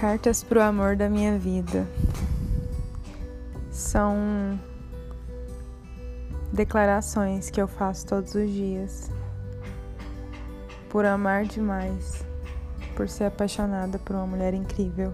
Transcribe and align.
Cartas 0.00 0.44
para 0.44 0.60
o 0.60 0.62
amor 0.62 0.94
da 0.94 1.08
minha 1.08 1.36
vida. 1.36 1.84
São 3.68 4.56
declarações 6.52 7.50
que 7.50 7.60
eu 7.60 7.66
faço 7.66 8.06
todos 8.06 8.32
os 8.36 8.48
dias. 8.48 9.10
Por 10.88 11.04
amar 11.04 11.46
demais, 11.46 12.24
por 12.94 13.08
ser 13.08 13.24
apaixonada 13.24 13.98
por 13.98 14.14
uma 14.14 14.26
mulher 14.26 14.54
incrível. 14.54 15.12